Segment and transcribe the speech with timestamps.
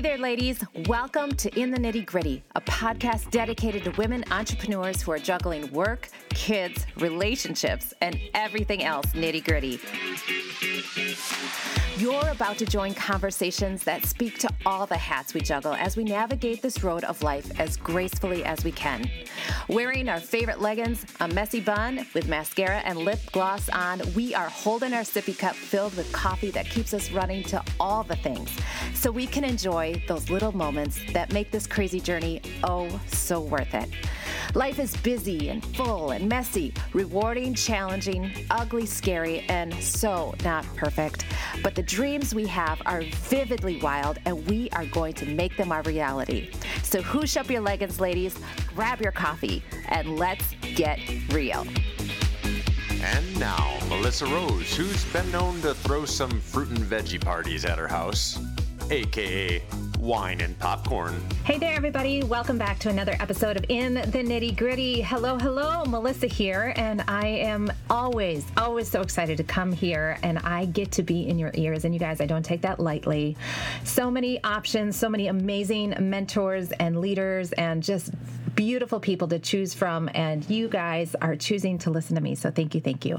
[0.00, 0.64] Hey there, ladies.
[0.86, 5.70] Welcome to In the Nitty Gritty, a podcast dedicated to women entrepreneurs who are juggling
[5.74, 9.78] work, kids, relationships, and everything else nitty gritty.
[11.96, 16.04] You're about to join conversations that speak to all the hats we juggle as we
[16.04, 19.10] navigate this road of life as gracefully as we can.
[19.68, 24.48] Wearing our favorite leggings, a messy bun with mascara and lip gloss on, we are
[24.48, 28.50] holding our sippy cup filled with coffee that keeps us running to all the things
[28.94, 33.74] so we can enjoy those little moments that make this crazy journey oh so worth
[33.74, 33.90] it.
[34.54, 40.99] Life is busy and full and messy, rewarding, challenging, ugly, scary, and so not perfect.
[41.62, 45.72] But the dreams we have are vividly wild, and we are going to make them
[45.72, 46.50] our reality.
[46.82, 48.38] So, hoosh up your leggings, ladies,
[48.74, 50.98] grab your coffee, and let's get
[51.30, 51.66] real.
[53.02, 57.78] And now, Melissa Rose, who's been known to throw some fruit and veggie parties at
[57.78, 58.38] her house,
[58.90, 59.62] aka
[60.00, 61.20] wine and popcorn.
[61.44, 62.22] Hey there, everybody.
[62.22, 65.02] Welcome back to another episode of In the Nitty Gritty.
[65.02, 65.84] Hello, hello.
[65.84, 70.92] Melissa here, and I am always, always so excited to come here and I get
[70.92, 71.84] to be in your ears.
[71.84, 73.36] And you guys, I don't take that lightly.
[73.84, 78.10] So many options, so many amazing mentors and leaders, and just
[78.60, 80.10] beautiful people to choose from.
[80.12, 82.34] And you guys are choosing to listen to me.
[82.34, 83.18] So thank you, thank you.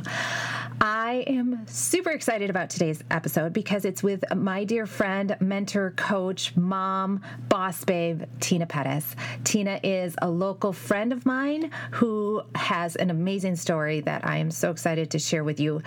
[0.79, 6.55] I am super excited about today's episode because it's with my dear friend, mentor, coach,
[6.55, 9.15] mom, boss babe, Tina Pettis.
[9.43, 14.51] Tina is a local friend of mine who has an amazing story that I am
[14.51, 15.81] so excited to share with you.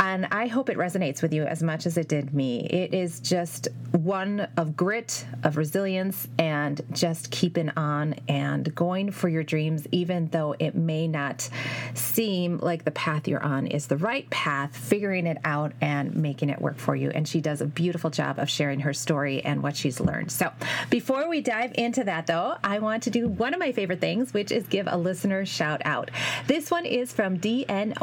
[0.00, 2.66] And I hope it resonates with you as much as it did me.
[2.66, 9.28] It is just one of grit, of resilience, and just keeping on and going for
[9.28, 11.48] your dreams, even though it may not
[11.92, 16.48] seem like the path you're on is the right path, figuring it out and making
[16.48, 17.10] it work for you.
[17.10, 20.32] And she does a beautiful job of sharing her story and what she's learned.
[20.32, 20.50] So
[20.88, 24.32] before we dive into that, though, I want to do one of my favorite things,
[24.32, 26.10] which is give a listener shout out.
[26.46, 27.96] This one is from DNOFKR.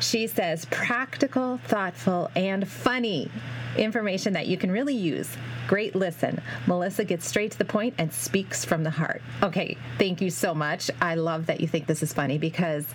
[0.00, 3.30] She says, practical, thoughtful, and funny
[3.76, 5.36] information that you can really use.
[5.66, 6.40] Great listen.
[6.66, 9.22] Melissa gets straight to the point and speaks from the heart.
[9.42, 10.90] Okay, thank you so much.
[11.00, 12.86] I love that you think this is funny because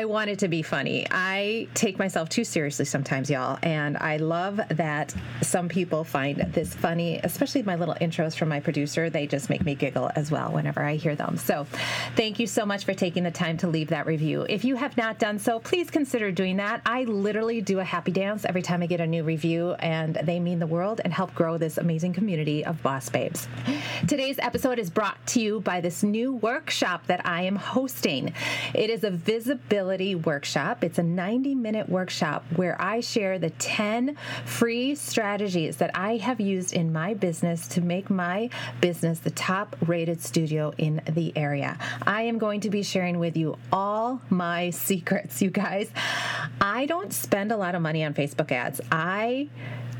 [0.00, 1.06] I want it to be funny.
[1.10, 6.72] I take myself too seriously sometimes, y'all, and I love that some people find this
[6.72, 9.10] funny, especially my little intros from my producer.
[9.10, 11.36] They just make me giggle as well whenever I hear them.
[11.36, 11.66] So,
[12.16, 14.46] thank you so much for taking the time to leave that review.
[14.48, 16.80] If you have not done so, please consider doing that.
[16.86, 20.40] I literally do a happy dance every time I get a new review, and they
[20.40, 23.48] mean the world and help grow this amazing community of boss babes.
[24.08, 28.32] Today's episode is brought to you by this new workshop that I am hosting.
[28.72, 30.84] It is a visibility Workshop.
[30.84, 36.40] It's a 90 minute workshop where I share the 10 free strategies that I have
[36.40, 38.50] used in my business to make my
[38.80, 41.76] business the top rated studio in the area.
[42.06, 45.90] I am going to be sharing with you all my secrets, you guys.
[46.60, 48.80] I don't spend a lot of money on Facebook ads.
[48.92, 49.48] I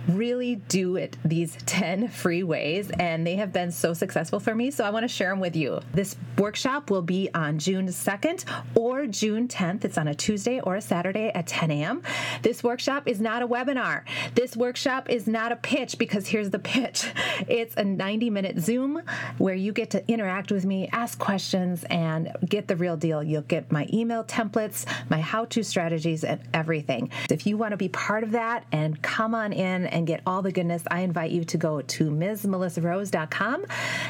[0.09, 4.71] really do it these 10 free ways, and they have been so successful for me.
[4.71, 5.81] So I want to share them with you.
[5.93, 8.45] This workshop will be on June 2nd
[8.75, 9.85] or June 10th.
[9.85, 12.03] It's on a Tuesday or a Saturday at 10 a.m.
[12.43, 14.03] This workshop is not a webinar.
[14.35, 17.07] This workshop is not a pitch because here's the pitch
[17.49, 19.03] it's a 90 minute Zoom
[19.39, 23.23] where you get to interact with me, ask questions, and get the real deal.
[23.23, 27.11] You'll get my email templates, my how to strategies, and everything.
[27.31, 30.43] If you want to be part of that and come on in and get all
[30.43, 33.65] the goodness, I invite you to go to MsMelissaRose.com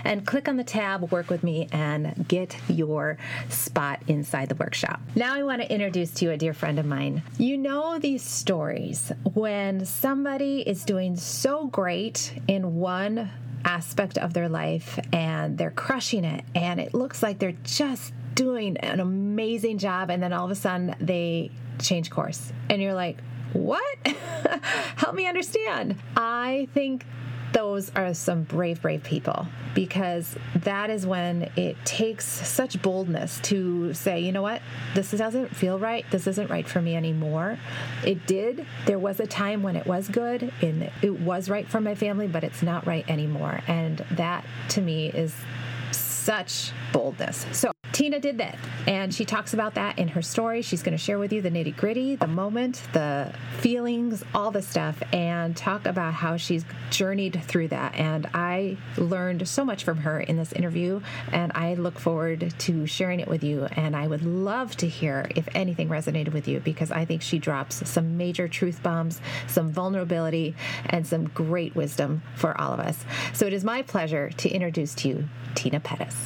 [0.04, 3.18] and click on the tab Work with Me and get your
[3.48, 5.00] spot inside the workshop.
[5.14, 7.22] Now, I want to introduce to you a dear friend of mine.
[7.38, 13.30] You know these stories when somebody is doing so great in one
[13.64, 18.76] aspect of their life and they're crushing it and it looks like they're just doing
[18.78, 23.19] an amazing job and then all of a sudden they change course and you're like
[23.53, 24.06] what?
[24.97, 25.97] Help me understand.
[26.17, 27.05] I think
[27.52, 33.94] those are some brave, brave people because that is when it takes such boldness to
[33.94, 34.62] say, you know what,
[34.94, 36.05] this doesn't feel right.
[36.11, 37.58] This isn't right for me anymore.
[38.05, 38.67] It did.
[38.87, 42.26] There was a time when it was good and it was right for my family,
[42.26, 43.61] but it's not right anymore.
[43.67, 45.35] And that to me is
[46.31, 47.44] such boldness.
[47.50, 48.56] So, Tina did that,
[48.87, 50.62] and she talks about that in her story.
[50.62, 54.62] She's going to share with you the nitty gritty, the moment, the feelings, all the
[54.62, 57.97] stuff, and talk about how she's journeyed through that.
[57.97, 61.00] And I learned so much from her in this interview,
[61.32, 63.65] and I look forward to sharing it with you.
[63.73, 67.41] And I would love to hear if anything resonated with you because I think she
[67.41, 70.55] drops some major truth bombs, some vulnerability,
[70.87, 73.05] and some great wisdom for all of us.
[73.32, 76.19] So it is my pleasure to introduce to you Tina Pettis.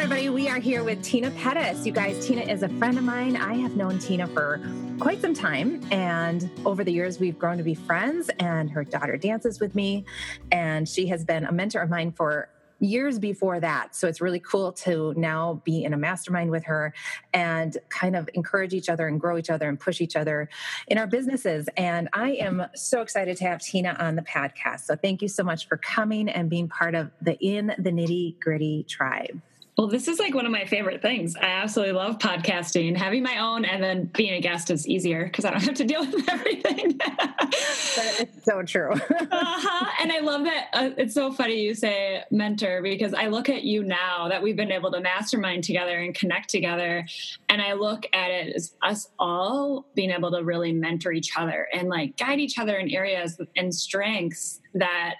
[0.00, 0.30] Everybody.
[0.30, 1.84] We are here with Tina Pettis.
[1.84, 3.36] You guys, Tina is a friend of mine.
[3.36, 4.60] I have known Tina for
[4.98, 5.86] quite some time.
[5.90, 8.30] And over the years, we've grown to be friends.
[8.38, 10.04] And her daughter dances with me.
[10.50, 12.48] And she has been a mentor of mine for
[12.80, 13.94] years before that.
[13.94, 16.94] So it's really cool to now be in a mastermind with her
[17.32, 20.48] and kind of encourage each other and grow each other and push each other
[20.86, 21.68] in our businesses.
[21.76, 24.80] And I am so excited to have Tina on the podcast.
[24.80, 28.40] So thank you so much for coming and being part of the In the Nitty
[28.40, 29.40] Gritty tribe.
[29.78, 31.36] Well, this is like one of my favorite things.
[31.36, 32.96] I absolutely love podcasting.
[32.96, 35.84] Having my own and then being a guest is easier because I don't have to
[35.84, 36.98] deal with everything.
[36.98, 38.90] that is so true.
[39.30, 39.90] uh-huh.
[40.02, 40.66] And I love that.
[40.72, 44.56] Uh, it's so funny you say mentor because I look at you now that we've
[44.56, 47.06] been able to mastermind together and connect together.
[47.48, 51.68] And I look at it as us all being able to really mentor each other
[51.72, 55.14] and like guide each other in areas and strengths that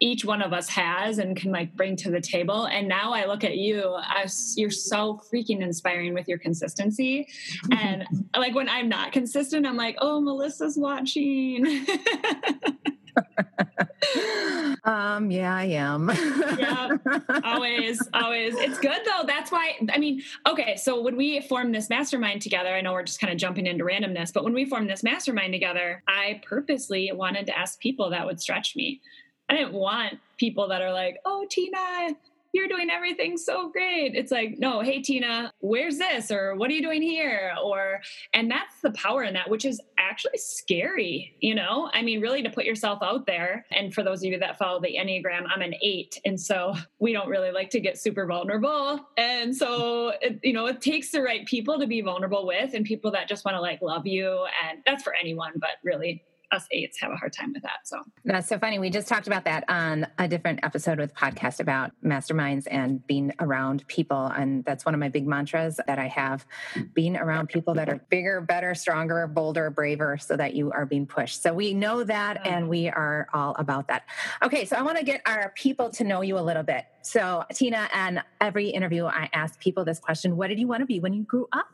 [0.00, 2.66] each one of us has and can like bring to the table.
[2.66, 7.28] And now I look at you as you're so freaking inspiring with your consistency.
[7.70, 8.04] And
[8.36, 11.66] like when I'm not consistent, I'm like, oh, Melissa's watching.
[14.84, 16.10] um, yeah, I am.
[16.58, 16.96] yeah,
[17.44, 18.54] always, always.
[18.56, 19.24] It's good though.
[19.26, 23.04] That's why, I mean, okay, so when we formed this mastermind together, I know we're
[23.04, 27.10] just kind of jumping into randomness, but when we formed this mastermind together, I purposely
[27.12, 29.00] wanted to ask people that would stretch me.
[29.48, 32.14] I didn't want people that are like, oh, Tina,
[32.54, 34.14] you're doing everything so great.
[34.14, 36.30] It's like, no, hey, Tina, where's this?
[36.30, 37.52] Or what are you doing here?
[37.62, 38.00] Or,
[38.32, 41.90] and that's the power in that, which is actually scary, you know?
[41.92, 43.66] I mean, really to put yourself out there.
[43.72, 46.20] And for those of you that follow the Enneagram, I'm an eight.
[46.24, 49.00] And so we don't really like to get super vulnerable.
[49.16, 52.84] And so, it, you know, it takes the right people to be vulnerable with and
[52.84, 54.46] people that just want to like love you.
[54.64, 57.80] And that's for anyone, but really us eights have a hard time with that.
[57.84, 58.78] So that's so funny.
[58.78, 63.32] We just talked about that on a different episode with podcast about masterminds and being
[63.40, 64.26] around people.
[64.26, 66.46] And that's one of my big mantras that I have
[66.94, 71.06] being around people that are bigger, better, stronger, bolder, braver, so that you are being
[71.06, 71.42] pushed.
[71.42, 74.04] So we know that and we are all about that.
[74.42, 76.84] Okay, so I want to get our people to know you a little bit.
[77.02, 80.86] So, Tina, and every interview, I ask people this question What did you want to
[80.86, 81.66] be when you grew up?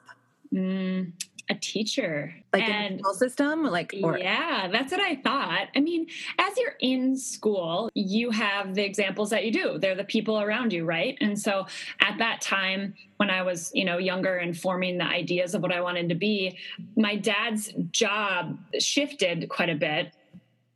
[0.53, 1.13] Mm,
[1.51, 5.67] a teacher like and, in the school system like or- yeah that's what i thought.
[5.75, 6.07] I mean
[6.39, 9.79] as you're in school you have the examples that you do.
[9.79, 11.19] They're the people around you right?
[11.21, 11.67] And so
[12.01, 15.73] at that time when i was you know younger and forming the ideas of what
[15.73, 16.57] i wanted to be
[16.97, 20.13] my dad's job shifted quite a bit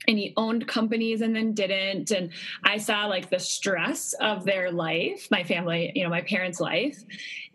[0.09, 2.11] and he owned companies and then didn't.
[2.11, 2.31] And
[2.65, 7.03] i saw like the stress of their life my family you know my parents life.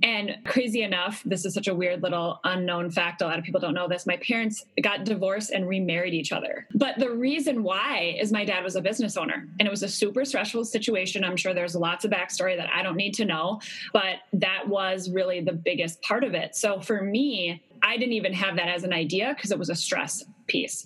[0.01, 3.59] And crazy enough this is such a weird little unknown fact a lot of people
[3.59, 6.67] don't know this my parents got divorced and remarried each other.
[6.75, 9.89] But the reason why is my dad was a business owner and it was a
[9.89, 11.23] super stressful situation.
[11.23, 13.59] I'm sure there's lots of backstory that i don't need to know
[13.93, 16.55] but that was really the biggest part of it.
[16.55, 19.75] So for me I didn't even have that as an idea because it was a
[19.75, 20.85] stress piece.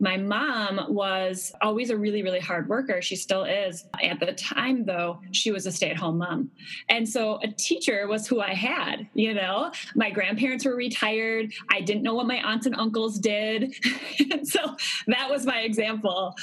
[0.00, 3.00] My mom was always a really, really hard worker.
[3.00, 3.86] She still is.
[4.02, 6.50] At the time, though, she was a stay at home mom.
[6.88, 9.72] And so a teacher was who I had, you know?
[9.94, 11.52] My grandparents were retired.
[11.70, 13.74] I didn't know what my aunts and uncles did.
[14.44, 16.34] so that was my example.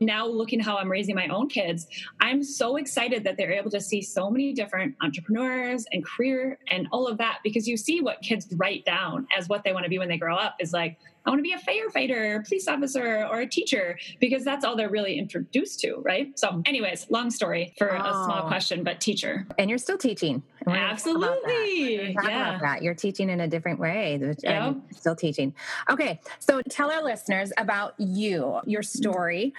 [0.00, 1.86] Now, looking how I'm raising my own kids,
[2.20, 6.86] I'm so excited that they're able to see so many different entrepreneurs and career and
[6.92, 9.90] all of that because you see what kids write down as what they want to
[9.90, 13.26] be when they grow up is like, I want to be a firefighter, police officer,
[13.30, 16.36] or a teacher because that's all they're really introduced to, right?
[16.38, 18.00] So, anyways, long story for oh.
[18.00, 18.48] a small oh.
[18.48, 19.46] question, but teacher.
[19.58, 20.42] And you're still teaching.
[20.66, 22.16] Absolutely.
[22.24, 22.58] yeah.
[22.60, 22.82] That.
[22.82, 24.20] You're teaching in a different way.
[24.42, 24.76] Yep.
[24.92, 25.54] Still teaching.
[25.90, 26.20] Okay.
[26.40, 29.54] So, tell our listeners about you, your story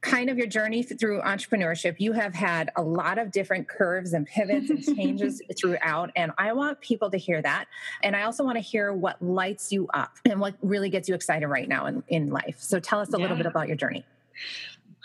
[0.00, 4.26] kind of your journey through entrepreneurship, you have had a lot of different curves and
[4.26, 6.10] pivots and changes throughout.
[6.14, 7.66] And I want people to hear that.
[8.02, 11.14] And I also want to hear what lights you up and what really gets you
[11.14, 12.56] excited right now in, in life.
[12.58, 13.22] So tell us a yeah.
[13.22, 14.04] little bit about your journey.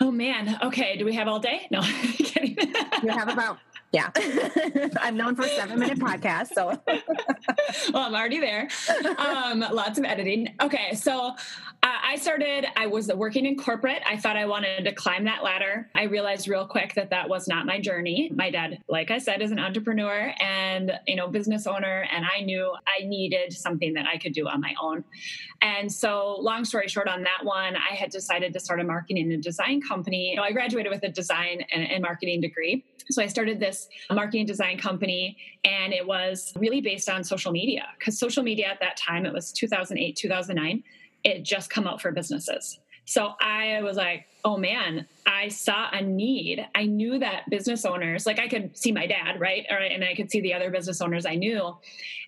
[0.00, 0.58] Oh man.
[0.62, 0.96] Okay.
[0.96, 1.66] Do we have all day?
[1.70, 1.80] No,
[3.00, 3.58] you have about
[3.94, 4.10] Yeah.
[5.00, 6.52] I'm known for seven minute podcasts.
[6.52, 6.66] So,
[7.92, 8.68] well, I'm already there.
[9.18, 10.52] Um, lots of editing.
[10.60, 10.94] Okay.
[10.96, 11.36] So,
[11.84, 14.02] uh, I started, I was working in corporate.
[14.06, 15.90] I thought I wanted to climb that ladder.
[15.94, 18.32] I realized real quick that that was not my journey.
[18.34, 22.06] My dad, like I said, is an entrepreneur and, you know, business owner.
[22.10, 25.04] And I knew I needed something that I could do on my own.
[25.60, 29.30] And so, long story short, on that one, I had decided to start a marketing
[29.32, 30.30] and design company.
[30.30, 32.82] You know, I graduated with a design and, and marketing degree.
[33.10, 37.86] So I started this marketing design company, and it was really based on social media
[37.98, 40.82] because social media at that time, it was 2008, 2009,
[41.24, 42.78] it just come out for businesses.
[43.06, 46.66] So I was like, oh man, I saw a need.
[46.74, 49.66] I knew that business owners, like I could see my dad, right?
[49.70, 51.76] And I could see the other business owners I knew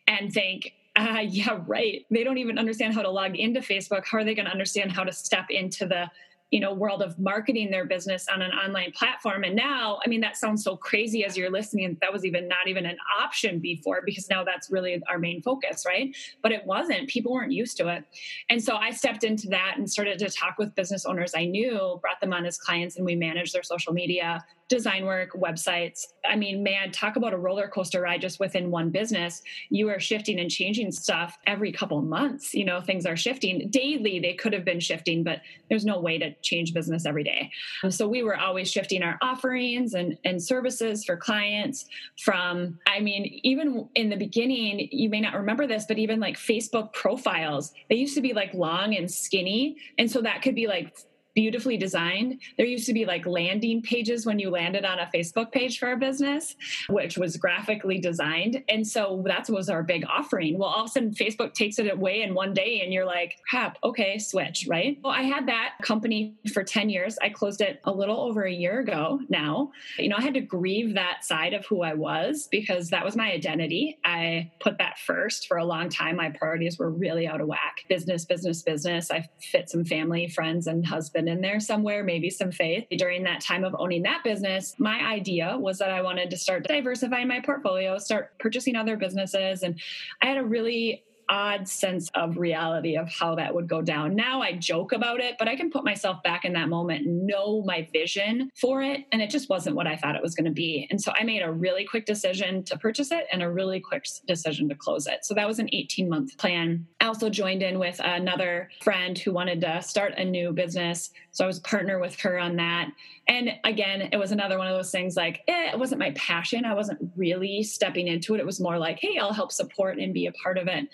[0.07, 2.07] and think, uh, yeah, right.
[2.11, 4.05] They don't even understand how to log into Facebook.
[4.07, 6.11] How are they going to understand how to step into the
[6.51, 10.21] you know world of marketing their business on an online platform and now i mean
[10.21, 14.03] that sounds so crazy as you're listening that was even not even an option before
[14.05, 17.89] because now that's really our main focus right but it wasn't people weren't used to
[17.89, 18.05] it
[18.49, 21.99] and so i stepped into that and started to talk with business owners i knew
[22.01, 26.07] brought them on as clients and we managed their social media design work, websites.
[26.29, 29.43] I mean, man, talk about a roller coaster ride just within one business.
[29.71, 32.53] You are shifting and changing stuff every couple months.
[32.53, 34.19] You know, things are shifting daily.
[34.19, 37.51] They could have been shifting, but there's no way to change business every day.
[37.89, 41.87] So we were always shifting our offerings and, and services for clients
[42.23, 46.37] from, I mean, even in the beginning, you may not remember this, but even like
[46.37, 49.77] Facebook profiles, they used to be like long and skinny.
[49.99, 50.97] And so that could be like
[51.37, 52.41] beautifully designed.
[52.57, 55.93] There used to be like landing pages when you landed on a Facebook page for
[55.93, 56.57] a business,
[56.89, 58.65] which was graphically designed.
[58.69, 60.59] And so that was our big offering.
[60.59, 63.37] Well, all of a sudden, Facebook takes it away in one day, and you're like,
[63.49, 64.99] crap, okay, switch, right?
[65.05, 67.19] Well, I had that company for 10 years.
[67.21, 69.73] I closed it a little over a year ago now.
[69.99, 73.15] You know, I had to grieve that side of who I was because that was
[73.15, 73.99] my identity.
[74.05, 76.17] I put that first for a long time.
[76.17, 79.11] My priorities were really out of whack business, business, business.
[79.11, 82.87] I fit some family, friends, and husband in there somewhere, maybe some faith.
[82.91, 86.67] During that time of owning that business, my idea was that I wanted to start
[86.67, 89.63] diversifying my portfolio, start purchasing other businesses.
[89.63, 89.81] And
[90.23, 94.15] I had a really odd sense of reality of how that would go down.
[94.15, 97.63] Now I joke about it, but I can put myself back in that moment, know
[97.65, 100.53] my vision for it, and it just wasn't what I thought it was going to
[100.53, 100.87] be.
[100.91, 104.07] And so I made a really quick decision to purchase it and a really quick
[104.27, 105.25] decision to close it.
[105.25, 106.87] So that was an 18 month plan.
[107.01, 111.11] I also joined in with another friend who wanted to start a new business.
[111.33, 112.91] So I was partner with her on that.
[113.29, 116.65] And again, it was another one of those things like, eh, it wasn't my passion.
[116.65, 118.41] I wasn't really stepping into it.
[118.41, 120.89] It was more like, hey, I'll help support and be a part of it.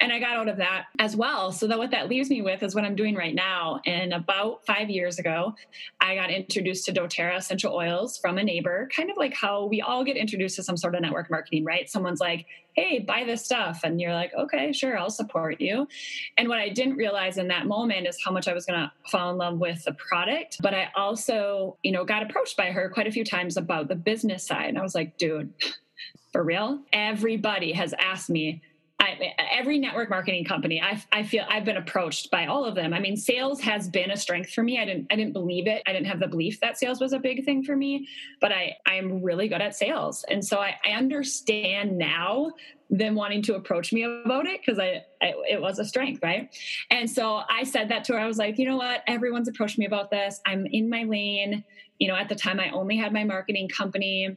[0.00, 1.52] And I got out of that as well.
[1.52, 3.80] So that what that leaves me with is what I'm doing right now.
[3.86, 5.54] And about five years ago,
[6.00, 9.80] I got introduced to doTERRA essential oils from a neighbor, kind of like how we
[9.80, 11.88] all get introduced to some sort of network marketing, right?
[11.88, 12.46] Someone's like,
[12.76, 13.80] hey, buy this stuff.
[13.84, 15.88] And you're like, okay, sure, I'll support you.
[16.36, 18.92] And what I didn't realize in that moment is how much I was going to
[19.10, 20.58] fall in love with the product.
[20.60, 23.94] But I also, you know, got approached by her quite a few times about the
[23.94, 24.68] business side.
[24.68, 25.52] And I was like, dude,
[26.32, 26.80] for real?
[26.92, 28.62] Everybody has asked me,
[28.98, 32.94] I, every network marketing company, I, I feel I've been approached by all of them.
[32.94, 34.78] I mean, sales has been a strength for me.
[34.78, 35.82] I didn't, I didn't believe it.
[35.86, 38.08] I didn't have the belief that sales was a big thing for me,
[38.40, 42.52] but I, I am really good at sales, and so I, I understand now
[42.88, 46.48] them wanting to approach me about it because I, I, it was a strength right
[46.88, 49.76] and so i said that to her i was like you know what everyone's approached
[49.76, 51.64] me about this i'm in my lane
[51.98, 54.36] you know at the time i only had my marketing company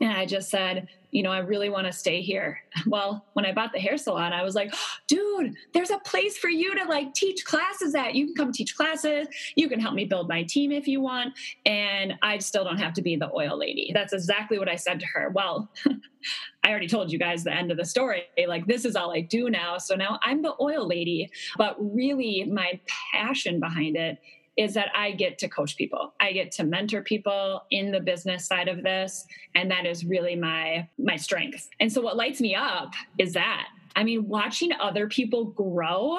[0.00, 2.58] and I just said, you know, I really want to stay here.
[2.86, 6.36] Well, when I bought the hair salon, I was like, oh, dude, there's a place
[6.36, 8.14] for you to like teach classes at.
[8.14, 9.26] You can come teach classes.
[9.56, 11.32] You can help me build my team if you want.
[11.64, 13.90] And I still don't have to be the oil lady.
[13.94, 15.30] That's exactly what I said to her.
[15.34, 15.70] Well,
[16.64, 18.24] I already told you guys the end of the story.
[18.46, 19.78] Like, this is all I do now.
[19.78, 21.30] So now I'm the oil lady.
[21.56, 22.80] But really, my
[23.12, 24.18] passion behind it
[24.56, 26.14] is that I get to coach people.
[26.20, 30.36] I get to mentor people in the business side of this and that is really
[30.36, 31.68] my my strength.
[31.80, 36.18] And so what lights me up is that I mean, watching other people grow.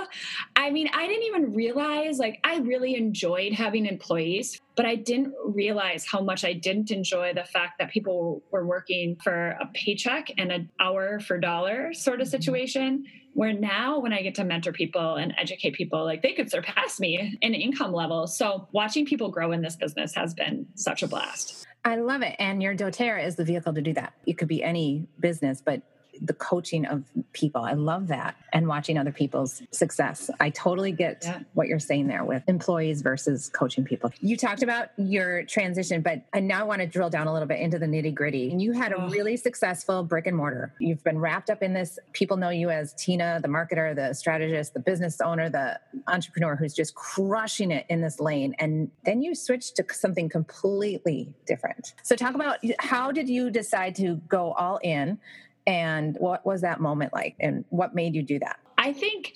[0.56, 5.34] I mean, I didn't even realize, like, I really enjoyed having employees, but I didn't
[5.44, 10.32] realize how much I didn't enjoy the fact that people were working for a paycheck
[10.38, 12.38] and an hour for dollar sort of mm-hmm.
[12.38, 16.50] situation where now when I get to mentor people and educate people, like they could
[16.50, 18.27] surpass me in income level.
[18.27, 21.68] So watching people grow in this business has been such a blast.
[21.84, 22.38] I love it.
[22.39, 24.13] And your doTERRA is the vehicle to do that.
[24.25, 25.82] It could be any business, but
[26.22, 27.03] the coaching of
[27.34, 27.62] people.
[27.62, 30.29] I love that and watching other people's success.
[30.39, 31.39] I totally get yeah.
[31.53, 34.12] what you're saying there with employees versus coaching people.
[34.22, 37.60] You talked about your transition, but I now want to drill down a little bit
[37.60, 38.51] into the nitty gritty.
[38.51, 39.10] And you had a oh.
[39.10, 40.74] really successful brick and mortar.
[40.79, 42.00] You've been wrapped up in this.
[42.13, 46.74] People know you as Tina, the marketer, the strategist, the business owner, the entrepreneur who's
[46.74, 48.55] just crushing it in this lane.
[48.60, 51.93] And then you switched to something completely different.
[52.03, 55.19] So talk about how did you decide to go all in?
[55.67, 57.36] And what was that moment like?
[57.39, 58.60] And what made you do that?
[58.77, 59.34] I think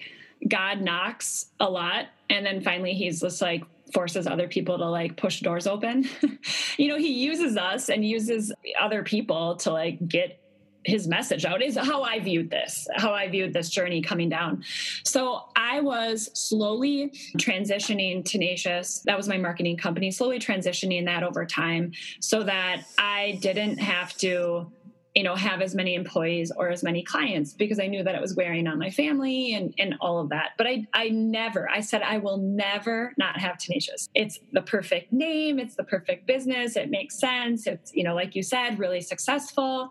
[0.48, 2.08] God knocks a lot.
[2.30, 6.08] And then finally, he's just like, forces other people to like push doors open.
[6.78, 10.40] you know, he uses us and uses other people to like get
[10.86, 14.64] his message out is how I viewed this, how I viewed this journey coming down.
[15.04, 19.00] So I was slowly transitioning Tenacious.
[19.06, 24.16] That was my marketing company, slowly transitioning that over time so that I didn't have
[24.18, 24.72] to
[25.16, 28.22] you know have as many employees or as many clients because i knew that it
[28.22, 30.52] was wearing on my family and and all of that.
[30.58, 34.10] But i i never i said i will never not have tenacious.
[34.14, 35.60] It's the perfect name.
[35.60, 36.76] It's the perfect business.
[36.76, 37.68] It makes sense.
[37.68, 39.90] It's you know like you said really successful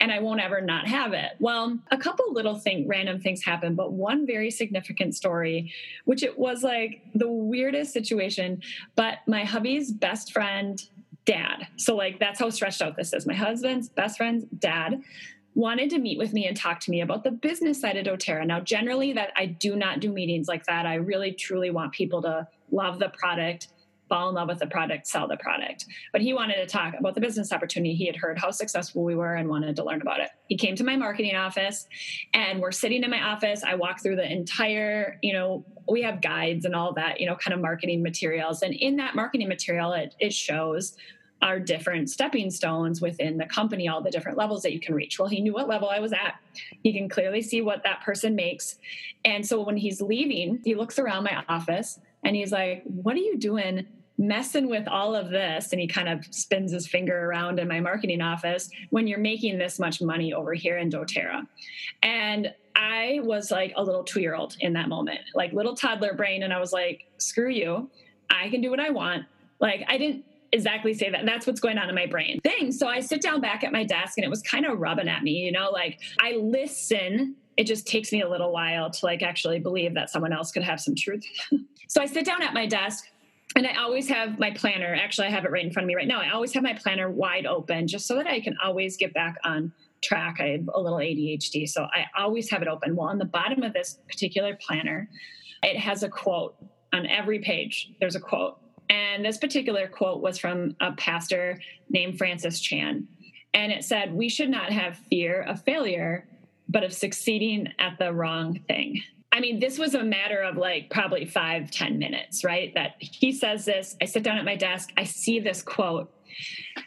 [0.00, 1.32] and i won't ever not have it.
[1.38, 5.72] Well a couple little thing random things happen but one very significant story
[6.04, 8.62] which it was like the weirdest situation
[8.96, 10.82] but my hubby's best friend
[11.24, 11.66] dad.
[11.76, 13.26] So, like, that's how stretched out this is.
[13.26, 15.02] My husband's best friend's dad
[15.54, 18.44] wanted to meet with me and talk to me about the business side of doterra
[18.44, 22.20] now generally that i do not do meetings like that i really truly want people
[22.20, 23.68] to love the product
[24.08, 27.14] fall in love with the product sell the product but he wanted to talk about
[27.14, 30.20] the business opportunity he had heard how successful we were and wanted to learn about
[30.20, 31.88] it he came to my marketing office
[32.32, 36.20] and we're sitting in my office i walk through the entire you know we have
[36.20, 39.92] guides and all that you know kind of marketing materials and in that marketing material
[39.92, 40.96] it, it shows
[41.44, 45.18] our different stepping stones within the company, all the different levels that you can reach.
[45.18, 46.36] Well, he knew what level I was at.
[46.82, 48.78] He can clearly see what that person makes.
[49.26, 53.20] And so when he's leaving, he looks around my office and he's like, What are
[53.20, 53.86] you doing?
[54.16, 57.80] messing with all of this and he kind of spins his finger around in my
[57.80, 61.44] marketing office when you're making this much money over here in doterra
[62.04, 66.52] and i was like a little two-year-old in that moment like little toddler brain and
[66.52, 67.90] i was like screw you
[68.30, 69.24] i can do what i want
[69.58, 71.26] like i didn't exactly say that.
[71.26, 72.40] That's what's going on in my brain.
[72.40, 72.72] Thing.
[72.72, 75.22] So I sit down back at my desk and it was kind of rubbing at
[75.22, 77.36] me, you know, like I listen.
[77.56, 80.62] It just takes me a little while to like actually believe that someone else could
[80.62, 81.24] have some truth.
[81.88, 83.04] so I sit down at my desk
[83.56, 84.94] and I always have my planner.
[84.94, 86.20] Actually, I have it right in front of me right now.
[86.20, 89.36] I always have my planner wide open just so that I can always get back
[89.44, 90.36] on track.
[90.40, 92.96] I have a little ADHD, so I always have it open.
[92.96, 95.08] Well, on the bottom of this particular planner,
[95.62, 96.56] it has a quote
[96.92, 97.92] on every page.
[98.00, 98.58] There's a quote.
[98.90, 103.06] And this particular quote was from a pastor named Francis Chan.
[103.54, 106.26] And it said, We should not have fear of failure,
[106.68, 109.02] but of succeeding at the wrong thing.
[109.32, 112.72] I mean, this was a matter of like probably five, ten minutes, right?
[112.74, 113.96] That he says this.
[114.00, 116.12] I sit down at my desk, I see this quote,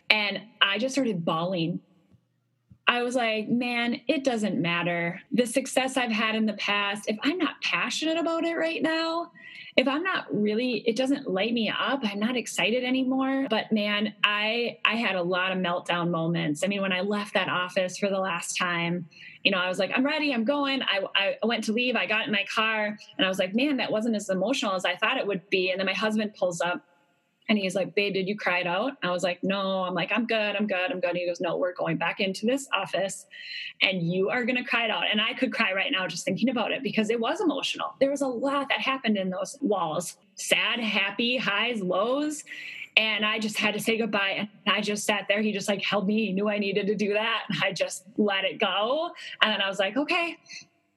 [0.10, 1.82] and I just started bawling.
[2.90, 5.20] I was like, man, it doesn't matter.
[5.34, 9.32] The success I've had in the past, if I'm not passionate about it right now,
[9.78, 14.14] if i'm not really it doesn't light me up i'm not excited anymore but man
[14.24, 17.98] i i had a lot of meltdown moments i mean when i left that office
[17.98, 19.08] for the last time
[19.48, 20.82] you know i was like i'm ready i'm going.
[20.82, 23.78] I i went to leave i got in my car and i was like man
[23.78, 25.72] that wasn't as emotional as i thought it would be.
[25.72, 26.82] And then my husband pulls up
[27.50, 28.94] and he's like, Babe, did you cry it out?
[29.04, 29.84] I was like, No.
[29.84, 30.56] I'm like, I'm good.
[30.56, 30.92] I'm good.
[30.92, 31.12] I'm good.
[31.12, 33.26] And he goes, No, we're going back into this office
[33.82, 35.04] and you are going to cry it out.
[35.10, 37.96] And I could cry right now just thinking about it because it was emotional.
[38.00, 42.44] There was a lot that happened in those walls sad, happy, highs, lows.
[42.96, 44.50] And I just had to say goodbye.
[44.66, 45.42] And I just sat there.
[45.42, 46.28] He just like held me.
[46.28, 47.44] He knew I needed to do that.
[47.50, 49.12] And I just let it go.
[49.42, 50.38] And then I was like, okay,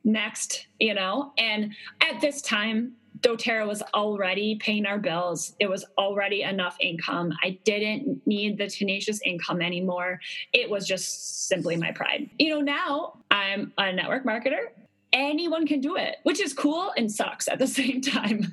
[0.04, 1.32] next, you know?
[1.38, 7.32] And at this time, doterra was already paying our bills it was already enough income
[7.42, 10.20] i didn't need the tenacious income anymore
[10.52, 14.68] it was just simply my pride you know now i'm a network marketer
[15.12, 18.52] anyone can do it which is cool and sucks at the same time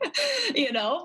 [0.54, 1.04] you know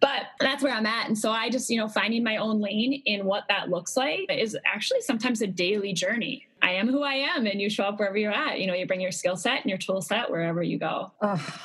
[0.00, 1.08] but that's where I'm at.
[1.08, 4.26] And so I just, you know, finding my own lane in what that looks like
[4.30, 6.46] is actually sometimes a daily journey.
[6.62, 8.58] I am who I am, and you show up wherever you're at.
[8.60, 11.12] You know, you bring your skill set and your tool set wherever you go.
[11.20, 11.60] Oh,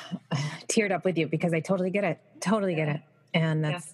[0.72, 2.18] teared up with you because I totally get it.
[2.40, 3.00] Totally get it.
[3.34, 3.92] And that's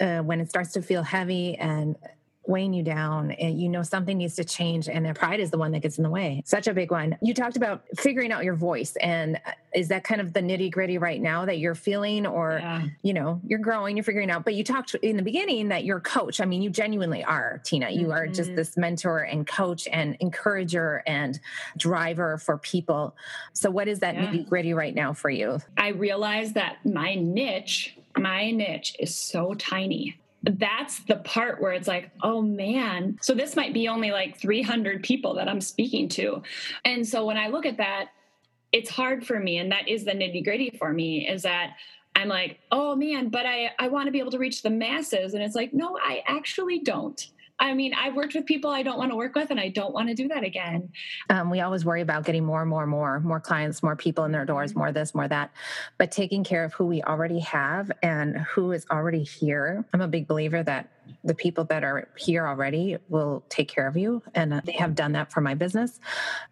[0.00, 1.96] uh, when it starts to feel heavy and
[2.46, 5.58] weighing you down and you know something needs to change and their pride is the
[5.58, 8.44] one that gets in the way such a big one you talked about figuring out
[8.44, 11.74] your voice and uh, is that kind of the nitty gritty right now that you're
[11.74, 12.82] feeling or yeah.
[13.02, 15.98] you know you're growing you're figuring out but you talked in the beginning that you're
[15.98, 18.12] a coach i mean you genuinely are tina you mm-hmm.
[18.12, 18.56] are just mm-hmm.
[18.56, 21.40] this mentor and coach and encourager and
[21.76, 23.14] driver for people
[23.52, 24.26] so what is that yeah.
[24.26, 29.54] nitty gritty right now for you i realize that my niche my niche is so
[29.54, 34.38] tiny that's the part where it's like, oh man, so this might be only like
[34.38, 36.42] 300 people that I'm speaking to.
[36.84, 38.10] And so when I look at that,
[38.72, 39.58] it's hard for me.
[39.58, 41.76] And that is the nitty gritty for me is that
[42.14, 45.34] I'm like, oh man, but I, I want to be able to reach the masses.
[45.34, 47.26] And it's like, no, I actually don't.
[47.60, 49.92] I mean, I've worked with people I don't want to work with, and I don't
[49.92, 50.90] want to do that again.
[51.28, 54.24] Um, we always worry about getting more and more and more, more clients, more people
[54.24, 55.52] in their doors, more this, more that.
[55.98, 60.08] But taking care of who we already have and who is already here, I'm a
[60.08, 60.90] big believer that
[61.22, 64.22] the people that are here already will take care of you.
[64.34, 66.00] And uh, they have done that for my business.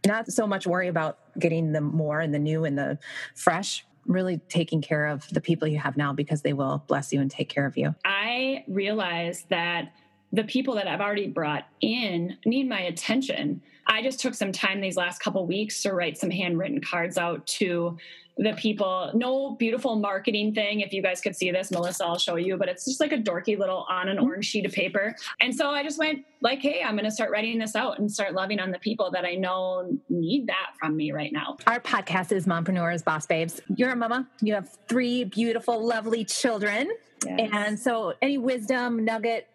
[0.07, 2.99] Not so much worry about getting the more and the new and the
[3.35, 7.21] fresh, really taking care of the people you have now because they will bless you
[7.21, 7.94] and take care of you.
[8.05, 9.92] I realize that
[10.33, 13.62] the people that I've already brought in need my attention.
[13.87, 17.47] I just took some time these last couple weeks to write some handwritten cards out
[17.47, 17.97] to
[18.37, 19.11] the people.
[19.14, 20.81] No beautiful marketing thing.
[20.81, 23.19] If you guys could see this, Melissa, I'll show you, but it's just like a
[23.19, 25.17] dorky little on an orange sheet of paper.
[25.41, 28.11] And so I just went like, hey, I'm going to start writing this out and
[28.11, 31.57] start loving on the people that I know need that from me right now.
[31.67, 33.61] Our podcast is Mompreneurs, Boss Babes.
[33.75, 34.29] You're a mama.
[34.41, 36.91] You have three beautiful, lovely children.
[37.27, 37.51] Yes.
[37.53, 39.49] And so any wisdom nugget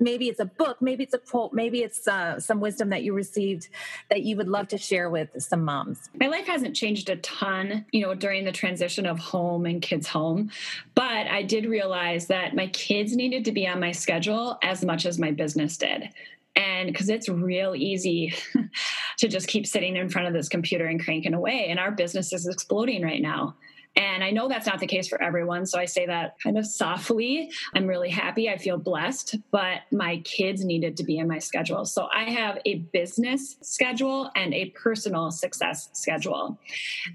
[0.00, 3.12] maybe it's a book, maybe it's a quote, maybe it's uh, some wisdom that you
[3.12, 3.68] received
[4.08, 6.10] that you would love to share with some moms.
[6.18, 10.08] My life hasn't changed a ton, you know, during the transition of home and kids
[10.08, 10.50] home,
[10.94, 15.06] but I did realize that my kids needed to be on my schedule as much
[15.06, 16.08] as my business did
[16.56, 18.34] and because it's real easy
[19.18, 22.32] to just keep sitting in front of this computer and cranking away and our business
[22.32, 23.54] is exploding right now
[23.96, 25.66] and I know that's not the case for everyone.
[25.66, 27.50] So I say that kind of softly.
[27.74, 28.48] I'm really happy.
[28.48, 31.84] I feel blessed, but my kids needed to be in my schedule.
[31.84, 36.58] So I have a business schedule and a personal success schedule.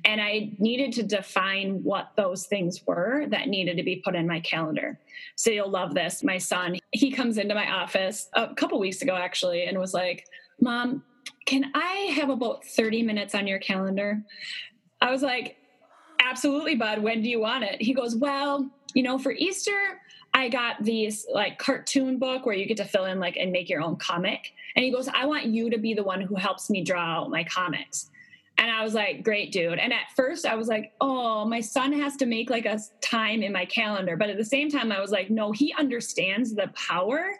[0.03, 4.27] And I needed to define what those things were that needed to be put in
[4.27, 4.99] my calendar.
[5.35, 6.23] So you'll love this.
[6.23, 10.25] My son, he comes into my office a couple weeks ago actually and was like,
[10.59, 11.03] Mom,
[11.45, 14.21] can I have about 30 minutes on your calendar?
[15.01, 15.57] I was like,
[16.29, 16.99] absolutely, bud.
[16.99, 17.81] When do you want it?
[17.81, 20.01] He goes, well, you know, for Easter,
[20.33, 23.69] I got these like cartoon book where you get to fill in like and make
[23.69, 24.51] your own comic.
[24.75, 27.29] And he goes, I want you to be the one who helps me draw out
[27.29, 28.09] my comics.
[28.57, 29.79] And I was like, great, dude.
[29.79, 33.43] And at first I was like, oh, my son has to make like a time
[33.43, 34.15] in my calendar.
[34.15, 37.31] But at the same time, I was like, no, he understands the power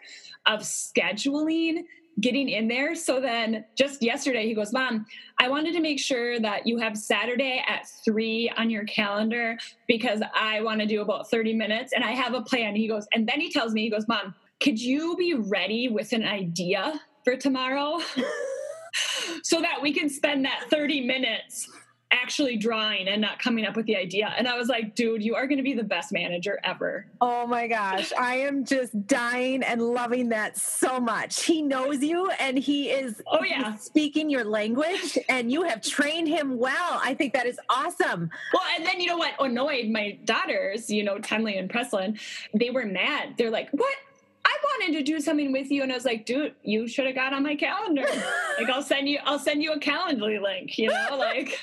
[0.44, 1.84] of scheduling
[2.20, 2.94] getting in there.
[2.94, 5.06] So then just yesterday, he goes, Mom,
[5.38, 10.22] I wanted to make sure that you have Saturday at three on your calendar because
[10.34, 12.74] I want to do about 30 minutes and I have a plan.
[12.74, 16.12] He goes, and then he tells me, he goes, Mom, could you be ready with
[16.12, 18.00] an idea for tomorrow?
[19.42, 21.68] so that we can spend that 30 minutes
[22.10, 24.32] actually drawing and not coming up with the idea.
[24.36, 27.06] And I was like, dude, you are going to be the best manager ever.
[27.20, 28.12] Oh my gosh.
[28.18, 31.44] I am just dying and loving that so much.
[31.44, 33.76] He knows you and he is oh, yeah.
[33.76, 37.00] speaking your language and you have trained him well.
[37.04, 38.30] I think that is awesome.
[38.52, 42.18] Well, and then you know what annoyed my daughters, you know, Tenley and Preslin,
[42.54, 43.34] they were mad.
[43.36, 43.94] They're like, what?
[44.46, 47.16] I wanted to do something with you, and I was like, dude, you should have
[47.16, 48.06] got on my calendar.
[48.58, 50.78] like, I'll send you, I'll send you a Calendly link.
[50.78, 51.58] You know, like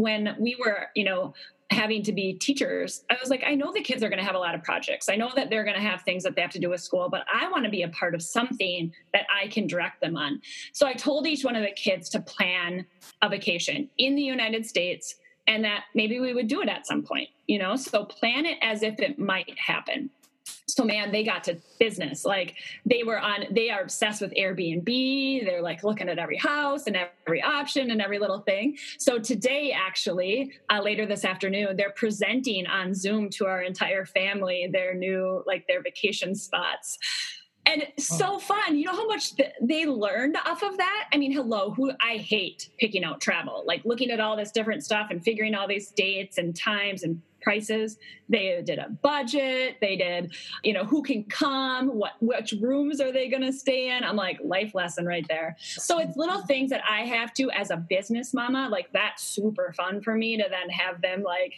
[0.00, 1.34] when we were, you know,
[1.70, 4.34] having to be teachers, I was like, I know the kids are going to have
[4.34, 5.08] a lot of projects.
[5.08, 7.08] I know that they're going to have things that they have to do with school,
[7.08, 10.40] but I want to be a part of something that I can direct them on.
[10.72, 12.86] So I told each one of the kids to plan
[13.22, 15.14] a vacation in the United States
[15.46, 17.76] and that maybe we would do it at some point, you know?
[17.76, 20.10] So plan it as if it might happen
[20.80, 22.24] so man they got to business.
[22.24, 22.54] Like
[22.86, 25.44] they were on they are obsessed with airbnb.
[25.44, 28.78] They're like looking at every house and every option and every little thing.
[28.98, 34.70] So today actually uh, later this afternoon they're presenting on zoom to our entire family
[34.72, 36.98] their new like their vacation spots.
[37.66, 38.78] And so fun.
[38.78, 41.08] You know how much th- they learned off of that?
[41.12, 43.64] I mean hello who i hate picking out travel.
[43.66, 47.20] Like looking at all this different stuff and figuring all these dates and times and
[47.42, 47.96] prices
[48.28, 53.12] they did a budget they did you know who can come what which rooms are
[53.12, 56.70] they going to stay in i'm like life lesson right there so it's little things
[56.70, 60.44] that i have to as a business mama like that's super fun for me to
[60.50, 61.54] then have them like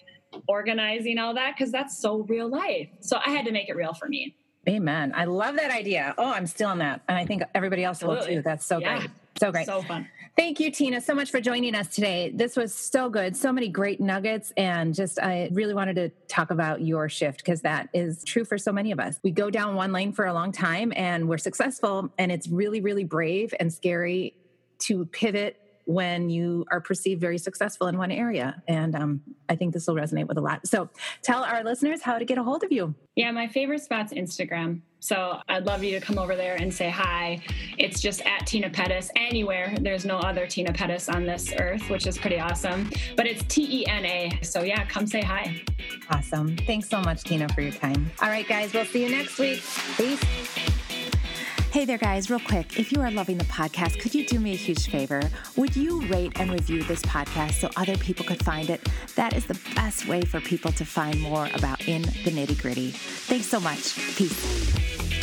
[0.49, 3.95] organizing all that because that's so real life so i had to make it real
[3.95, 4.35] for me
[4.69, 5.13] Amen.
[5.17, 6.15] I love that idea.
[6.17, 7.03] Oh, I'm still on that.
[7.09, 8.37] And I think everybody else Absolutely.
[8.37, 8.43] will too.
[8.43, 8.99] That's so yeah.
[8.99, 9.11] great.
[9.41, 9.67] So great.
[9.67, 10.09] So fun.
[10.35, 12.33] Thank you, Tina, so much for joining us today.
[12.35, 13.37] This was so good.
[13.37, 14.51] So many great nuggets.
[14.57, 18.57] And just, I really wanted to talk about your shift because that is true for
[18.57, 19.21] so many of us.
[19.23, 22.11] We go down one lane for a long time and we're successful.
[22.17, 24.35] And it's really, really brave and scary
[24.81, 28.63] to pivot when you are perceived very successful in one area.
[28.67, 30.67] And um, I think this will resonate with a lot.
[30.67, 30.89] So
[31.23, 32.95] tell our listeners how to get a hold of you.
[33.17, 34.81] Yeah, my favorite spot's Instagram.
[35.03, 37.41] So I'd love you to come over there and say hi.
[37.77, 39.75] It's just at Tina Pettis anywhere.
[39.81, 42.89] There's no other Tina Pettis on this earth, which is pretty awesome.
[43.17, 44.39] But it's T E N A.
[44.43, 45.61] So yeah, come say hi.
[46.09, 46.57] Awesome.
[46.57, 48.13] Thanks so much, Tina, for your time.
[48.23, 49.61] All right, guys, we'll see you next week.
[49.97, 50.72] Peace.
[51.73, 52.79] Hey there, guys, real quick.
[52.79, 55.23] If you are loving the podcast, could you do me a huge favor?
[55.57, 58.87] Would you rate and review this podcast so other people could find it?
[59.17, 62.91] That is the best way for people to find more about In the Nitty Gritty.
[62.91, 63.97] Thanks so much.
[64.17, 65.22] Peace.